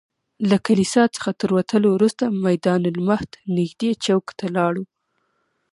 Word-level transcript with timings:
له 0.49 0.57
کلیسا 0.67 1.03
څخه 1.15 1.31
تر 1.41 1.49
وتلو 1.57 1.89
وروسته 1.93 2.23
میدان 2.45 2.81
المهد 2.91 3.31
نږدې 3.55 3.91
چوک 4.05 4.25
ته 4.39 4.45
لاړو. 4.55 4.83